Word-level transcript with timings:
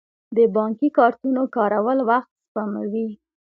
د 0.37 0.39
بانکي 0.55 0.89
کارتونو 0.97 1.41
کارول 1.55 1.99
وخت 2.09 2.31
سپموي. 2.49 3.07